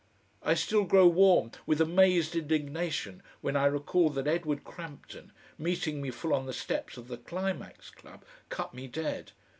[0.41, 6.09] I still grow warm with amazed indignation when I recall that Edward Crampton, meeting me
[6.09, 9.33] full on the steps of the Climax Club, cut me dead.